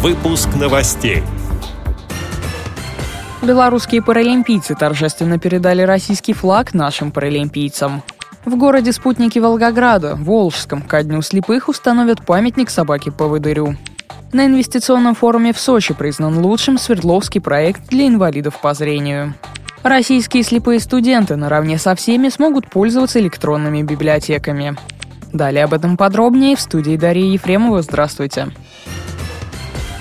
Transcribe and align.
Выпуск 0.00 0.50
новостей. 0.54 1.24
Белорусские 3.42 4.00
паралимпийцы 4.00 4.76
торжественно 4.76 5.40
передали 5.40 5.82
российский 5.82 6.34
флаг 6.34 6.72
нашим 6.72 7.10
паралимпийцам. 7.10 8.04
В 8.44 8.54
городе 8.54 8.92
Спутники 8.92 9.40
Волгограда, 9.40 10.14
Волжском, 10.14 10.82
ко 10.82 11.02
Дню 11.02 11.20
слепых 11.22 11.68
установят 11.68 12.24
памятник 12.24 12.70
собаке 12.70 13.10
Поводырю. 13.10 13.74
На 14.32 14.46
инвестиционном 14.46 15.16
форуме 15.16 15.52
в 15.52 15.58
Сочи 15.58 15.94
признан 15.94 16.38
лучшим 16.38 16.78
Свердловский 16.78 17.40
проект 17.40 17.88
для 17.88 18.06
инвалидов 18.06 18.60
по 18.60 18.74
зрению. 18.74 19.34
Российские 19.82 20.44
слепые 20.44 20.78
студенты 20.78 21.34
наравне 21.34 21.76
со 21.76 21.96
всеми 21.96 22.28
смогут 22.28 22.70
пользоваться 22.70 23.18
электронными 23.18 23.82
библиотеками. 23.82 24.76
Далее 25.32 25.64
об 25.64 25.74
этом 25.74 25.96
подробнее 25.96 26.54
в 26.54 26.60
студии 26.60 26.96
Дарьи 26.96 27.32
Ефремова. 27.32 27.82
Здравствуйте. 27.82 28.52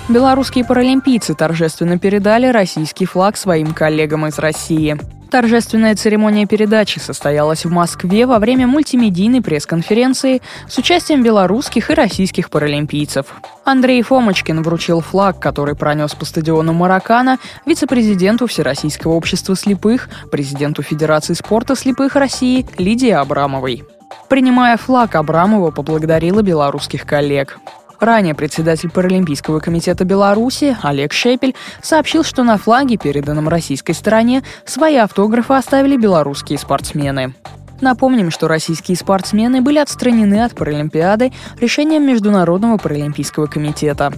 Белорусские 0.09 0.63
паралимпийцы 0.63 1.35
торжественно 1.35 1.99
передали 1.99 2.47
российский 2.47 3.05
флаг 3.05 3.35
своим 3.35 3.73
коллегам 3.73 4.25
из 4.25 4.39
России. 4.39 4.97
Торжественная 5.29 5.95
церемония 5.95 6.45
передачи 6.45 6.99
состоялась 6.99 7.65
в 7.65 7.69
Москве 7.69 8.25
во 8.25 8.39
время 8.39 8.67
мультимедийной 8.67 9.41
пресс-конференции 9.41 10.41
с 10.69 10.77
участием 10.77 11.23
белорусских 11.23 11.89
и 11.89 11.93
российских 11.93 12.49
паралимпийцев. 12.49 13.25
Андрей 13.65 14.01
Фомочкин 14.01 14.63
вручил 14.63 15.01
флаг, 15.01 15.41
который 15.41 15.75
пронес 15.75 16.15
по 16.15 16.23
стадиону 16.23 16.71
Маракана 16.71 17.37
вице-президенту 17.65 18.47
Всероссийского 18.47 19.11
общества 19.11 19.57
слепых, 19.57 20.07
президенту 20.31 20.83
Федерации 20.83 21.33
спорта 21.33 21.75
слепых 21.75 22.15
России 22.15 22.65
Лидии 22.77 23.11
Абрамовой. 23.11 23.83
Принимая 24.29 24.77
флаг, 24.77 25.15
Абрамова 25.15 25.71
поблагодарила 25.71 26.41
белорусских 26.41 27.05
коллег. 27.05 27.59
Ранее 27.99 28.35
председатель 28.35 28.91
Паралимпийского 28.91 29.59
комитета 29.59 30.05
Беларуси 30.05 30.77
Олег 30.83 31.13
Шепель 31.13 31.55
сообщил, 31.81 32.23
что 32.23 32.43
на 32.43 32.57
флаге, 32.57 32.97
переданном 32.97 33.49
российской 33.49 33.93
стороне, 33.93 34.43
свои 34.65 34.97
автографы 34.97 35.53
оставили 35.53 35.97
белорусские 35.97 36.59
спортсмены. 36.59 37.33
Напомним, 37.81 38.31
что 38.31 38.47
российские 38.47 38.97
спортсмены 38.97 39.61
были 39.61 39.77
отстранены 39.77 40.43
от 40.43 40.55
Паралимпиады 40.55 41.31
решением 41.59 42.07
Международного 42.07 42.77
паралимпийского 42.77 43.45
комитета. 43.45 44.11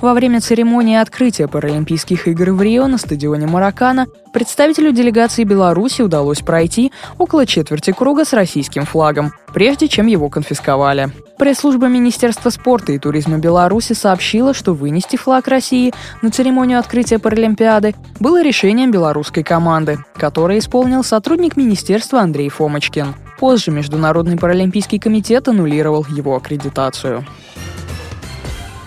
Во 0.00 0.14
время 0.14 0.40
церемонии 0.40 0.96
открытия 0.96 1.46
Паралимпийских 1.46 2.26
игр 2.28 2.52
в 2.52 2.62
Рио 2.62 2.86
на 2.86 2.96
стадионе 2.96 3.46
Маракана 3.46 4.06
представителю 4.32 4.92
делегации 4.92 5.44
Беларуси 5.44 6.02
удалось 6.02 6.40
пройти 6.40 6.92
около 7.18 7.46
четверти 7.46 7.92
круга 7.92 8.24
с 8.24 8.32
российским 8.32 8.84
флагом, 8.84 9.32
прежде 9.52 9.88
чем 9.88 10.06
его 10.06 10.28
конфисковали. 10.28 11.10
Пресс-служба 11.38 11.88
Министерства 11.88 12.50
спорта 12.50 12.92
и 12.92 12.98
туризма 12.98 13.38
Беларуси 13.38 13.92
сообщила, 13.92 14.54
что 14.54 14.74
вынести 14.74 15.16
флаг 15.16 15.48
России 15.48 15.92
на 16.22 16.30
церемонию 16.30 16.78
открытия 16.78 17.18
Паралимпиады 17.18 17.94
было 18.20 18.42
решением 18.42 18.90
белорусской 18.90 19.42
команды, 19.42 19.98
которое 20.14 20.58
исполнил 20.58 21.02
сотрудник 21.04 21.56
министерства 21.56 22.20
Андрей 22.20 22.48
Фомочкин. 22.48 23.14
Позже 23.38 23.72
Международный 23.72 24.36
паралимпийский 24.36 25.00
комитет 25.00 25.48
аннулировал 25.48 26.06
его 26.08 26.36
аккредитацию. 26.36 27.26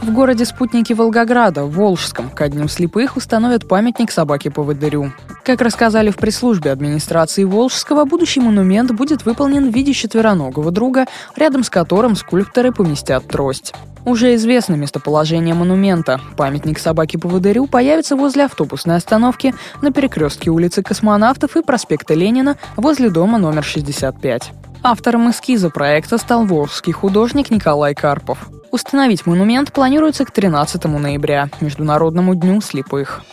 В 0.06 0.14
городе 0.14 0.46
Спутники 0.46 0.94
Волгограда, 0.94 1.64
Волжском, 1.64 2.30
ко 2.30 2.48
Дню 2.48 2.68
слепых 2.68 3.18
установят 3.18 3.68
памятник 3.68 4.12
собаке 4.12 4.52
поводырю. 4.52 5.12
Как 5.44 5.62
рассказали 5.62 6.12
в 6.12 6.18
пресс-службе 6.18 6.72
администрации 6.72 7.44
Волжского, 7.44 8.06
будущий 8.06 8.40
монумент 8.40 8.92
будет 8.92 9.26
выполнен 9.26 9.72
в 9.72 9.74
виде 9.74 9.94
четвероногого 9.94 10.70
друга, 10.70 11.08
рядом 11.36 11.64
с 11.64 11.72
которым 11.72 12.16
скульпторы 12.16 12.72
поместят 12.72 13.28
трость. 13.28 13.74
Уже 14.06 14.36
известно 14.36 14.76
местоположение 14.76 15.56
монумента. 15.56 16.22
Памятник 16.38 16.78
собаке-поводырю 16.78 17.66
появится 17.66 18.16
возле 18.16 18.46
автобусной 18.46 18.98
остановки 18.98 19.56
на 19.82 19.92
перекрестке 19.92 20.52
улицы 20.52 20.84
Космонавтов 20.84 21.58
и 21.58 21.64
проспекта 21.64 22.14
Ленина 22.14 22.58
возле 22.78 23.10
дома 23.10 23.40
номер 23.40 23.64
65. 23.64 24.52
Автором 24.88 25.32
эскиза 25.32 25.72
проекта 25.72 26.20
стал 26.20 26.46
волжский 26.46 26.94
художник 26.94 27.50
Николай 27.50 27.96
Карпов. 27.96 28.52
Установить 28.70 29.26
монумент 29.26 29.74
планируется 29.74 30.26
к 30.26 30.32
13 30.32 30.86
ноября, 30.86 31.50
Международному 31.60 32.36
дню 32.36 32.62
слепых. 32.62 33.24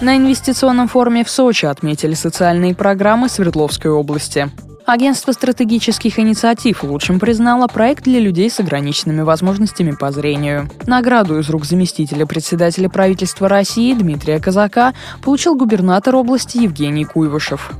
На 0.00 0.16
инвестиционном 0.16 0.88
форуме 0.88 1.22
в 1.22 1.30
Сочи 1.30 1.66
отметили 1.66 2.14
социальные 2.14 2.74
программы 2.74 3.28
Свердловской 3.28 3.92
области. 3.92 4.50
Агентство 4.86 5.30
стратегических 5.30 6.18
инициатив 6.18 6.82
лучшим 6.82 7.20
признало 7.20 7.68
проект 7.68 8.02
для 8.02 8.18
людей 8.18 8.50
с 8.50 8.58
ограниченными 8.58 9.20
возможностями 9.20 9.92
по 9.92 10.10
зрению. 10.10 10.68
Награду 10.88 11.38
из 11.38 11.48
рук 11.48 11.64
заместителя 11.64 12.26
председателя 12.26 12.88
правительства 12.88 13.48
России 13.48 13.94
Дмитрия 13.94 14.40
Казака 14.40 14.94
получил 15.22 15.54
губернатор 15.54 16.16
области 16.16 16.56
Евгений 16.56 17.04
Куйвышев 17.04 17.70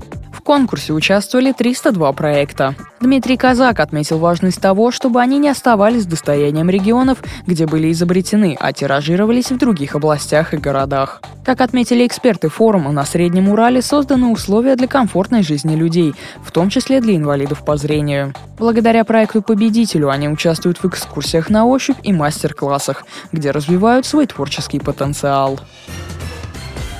конкурсе 0.44 0.92
участвовали 0.92 1.50
302 1.50 2.12
проекта. 2.12 2.76
Дмитрий 3.00 3.36
Казак 3.36 3.80
отметил 3.80 4.18
важность 4.18 4.60
того, 4.60 4.92
чтобы 4.92 5.20
они 5.20 5.38
не 5.38 5.48
оставались 5.48 6.06
достоянием 6.06 6.70
регионов, 6.70 7.18
где 7.46 7.66
были 7.66 7.90
изобретены, 7.90 8.56
а 8.60 8.72
тиражировались 8.72 9.50
в 9.50 9.58
других 9.58 9.96
областях 9.96 10.54
и 10.54 10.58
городах. 10.58 11.20
Как 11.44 11.60
отметили 11.60 12.06
эксперты 12.06 12.48
форума, 12.48 12.92
на 12.92 13.04
Среднем 13.04 13.48
Урале 13.48 13.82
созданы 13.82 14.30
условия 14.30 14.76
для 14.76 14.86
комфортной 14.86 15.42
жизни 15.42 15.74
людей, 15.74 16.14
в 16.42 16.52
том 16.52 16.70
числе 16.70 17.00
для 17.00 17.16
инвалидов 17.16 17.64
по 17.64 17.76
зрению. 17.76 18.32
Благодаря 18.58 19.04
проекту 19.04 19.42
«Победителю» 19.42 20.10
они 20.10 20.28
участвуют 20.28 20.78
в 20.78 20.86
экскурсиях 20.86 21.50
на 21.50 21.66
ощупь 21.66 21.98
и 22.02 22.12
мастер-классах, 22.12 23.04
где 23.32 23.50
развивают 23.50 24.06
свой 24.06 24.26
творческий 24.26 24.78
потенциал. 24.78 25.58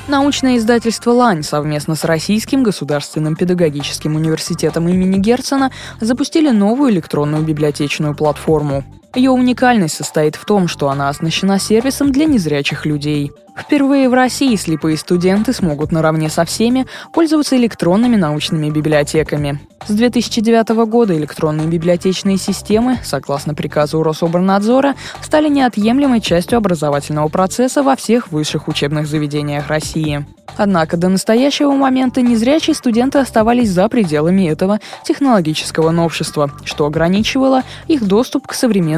Научное 0.06 0.58
издательство 0.58 1.12
«Лань» 1.12 1.42
совместно 1.42 1.94
с 1.94 2.04
Российским 2.04 2.62
государственным 2.62 3.36
педагогическим 3.36 4.16
университетом 4.16 4.86
имени 4.86 5.16
Герцена 5.16 5.70
запустили 5.98 6.50
новую 6.50 6.92
электронную 6.92 7.42
библиотечную 7.42 8.14
платформу. 8.14 8.84
Ее 9.14 9.30
уникальность 9.30 9.94
состоит 9.94 10.34
в 10.34 10.44
том, 10.44 10.66
что 10.66 10.88
она 10.88 11.08
оснащена 11.08 11.60
сервисом 11.60 12.10
для 12.10 12.24
незрячих 12.24 12.84
людей. 12.84 13.30
Впервые 13.56 14.08
в 14.08 14.14
России 14.14 14.56
слепые 14.56 14.96
студенты 14.96 15.52
смогут 15.52 15.92
наравне 15.92 16.28
со 16.28 16.44
всеми 16.44 16.86
пользоваться 17.12 17.56
электронными 17.56 18.16
научными 18.16 18.68
библиотеками. 18.70 19.60
С 19.86 19.92
2009 19.92 20.86
года 20.86 21.16
электронные 21.16 21.68
библиотечные 21.68 22.36
системы, 22.36 22.98
согласно 23.04 23.54
приказу 23.54 24.02
Рособорнадзора, 24.02 24.96
стали 25.22 25.48
неотъемлемой 25.48 26.20
частью 26.20 26.58
образовательного 26.58 27.28
процесса 27.28 27.84
во 27.84 27.94
всех 27.94 28.32
высших 28.32 28.66
учебных 28.66 29.06
заведениях 29.06 29.68
России. 29.68 30.26
Однако 30.56 30.96
до 30.96 31.08
настоящего 31.08 31.72
момента 31.72 32.22
незрячие 32.22 32.74
студенты 32.74 33.18
оставались 33.18 33.70
за 33.70 33.88
пределами 33.88 34.48
этого 34.48 34.80
технологического 35.04 35.90
новшества, 35.90 36.50
что 36.64 36.86
ограничивало 36.86 37.62
их 37.88 38.06
доступ 38.06 38.46
к 38.46 38.54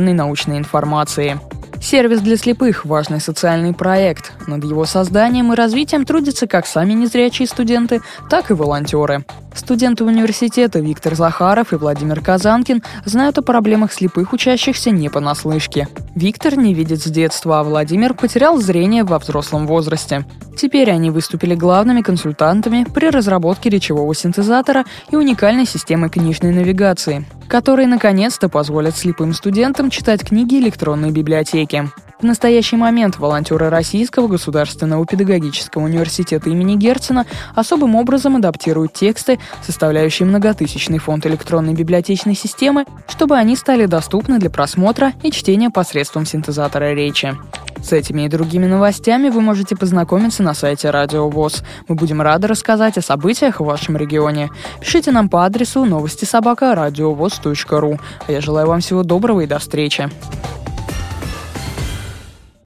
современной 0.06 0.12
научной 0.12 0.58
информации. 0.58 1.38
Сервис 1.80 2.20
для 2.20 2.36
слепых– 2.36 2.84
важный 2.86 3.20
социальный 3.20 3.74
проект. 3.74 4.32
Над 4.46 4.64
его 4.64 4.86
созданием 4.86 5.52
и 5.52 5.56
развитием 5.56 6.04
трудятся 6.04 6.46
как 6.46 6.66
сами 6.66 6.94
незрячие 6.94 7.46
студенты, 7.46 8.00
так 8.30 8.50
и 8.50 8.54
волонтеры. 8.54 9.24
Студенты 9.54 10.04
университета 10.04 10.80
Виктор 10.80 11.14
Захаров 11.14 11.72
и 11.72 11.76
Владимир 11.76 12.20
Казанкин 12.20 12.82
знают 13.04 13.38
о 13.38 13.42
проблемах 13.42 13.92
слепых 13.92 14.32
учащихся 14.32 14.90
не 14.90 15.08
понаслышке. 15.08 15.88
Виктор 16.14 16.56
не 16.56 16.74
видит 16.74 17.02
с 17.02 17.10
детства, 17.10 17.60
а 17.60 17.64
Владимир 17.64 18.14
потерял 18.14 18.58
зрение 18.58 19.04
во 19.04 19.18
взрослом 19.18 19.66
возрасте. 19.66 20.24
Теперь 20.56 20.90
они 20.90 21.10
выступили 21.10 21.54
главными 21.54 22.00
консультантами 22.00 22.86
при 22.94 23.10
разработке 23.10 23.68
речевого 23.68 24.14
синтезатора 24.14 24.84
и 25.10 25.16
уникальной 25.16 25.66
системы 25.66 26.08
книжной 26.08 26.52
навигации, 26.52 27.26
которые 27.48 27.88
наконец-то 27.88 28.48
позволят 28.48 28.96
слепым 28.96 29.32
студентам 29.32 29.90
читать 29.90 30.22
книги 30.24 30.56
электронной 30.56 31.10
библиотеки. 31.10 31.90
В 32.18 32.22
настоящий 32.22 32.76
момент 32.76 33.18
волонтеры 33.18 33.68
Российского 33.68 34.26
государственного 34.26 35.04
педагогического 35.04 35.82
университета 35.82 36.48
имени 36.48 36.74
Герцена 36.76 37.26
особым 37.54 37.94
образом 37.94 38.36
адаптируют 38.36 38.94
тексты, 38.94 39.38
составляющие 39.62 40.26
многотысячный 40.26 40.98
фонд 40.98 41.26
электронной 41.26 41.74
библиотечной 41.74 42.34
системы, 42.34 42.86
чтобы 43.06 43.36
они 43.36 43.54
стали 43.54 43.84
доступны 43.84 44.38
для 44.38 44.48
просмотра 44.48 45.12
и 45.22 45.30
чтения 45.30 45.68
посредством 45.68 46.24
синтезатора 46.24 46.94
речи. 46.94 47.36
С 47.82 47.92
этими 47.92 48.22
и 48.22 48.28
другими 48.28 48.64
новостями 48.66 49.28
вы 49.28 49.42
можете 49.42 49.76
познакомиться 49.76 50.42
на 50.42 50.54
сайте 50.54 50.88
Радио 50.88 51.28
ВОЗ. 51.28 51.62
Мы 51.86 51.94
будем 51.96 52.22
рады 52.22 52.48
рассказать 52.48 52.96
о 52.96 53.02
событиях 53.02 53.60
в 53.60 53.64
вашем 53.64 53.96
регионе. 53.98 54.50
Пишите 54.80 55.10
нам 55.10 55.28
по 55.28 55.44
адресу 55.44 55.84
новости 55.84 56.24
собака. 56.24 56.72
А 56.72 58.32
я 58.32 58.40
желаю 58.40 58.66
вам 58.66 58.80
всего 58.80 59.02
доброго 59.02 59.42
и 59.42 59.46
до 59.46 59.58
встречи. 59.58 60.10